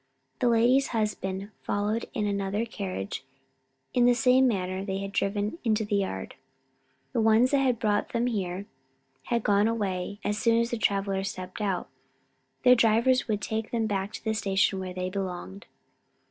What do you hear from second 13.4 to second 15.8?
take them back to the station where they belonged.